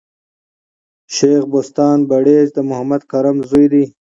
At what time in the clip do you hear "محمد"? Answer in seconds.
2.69-3.01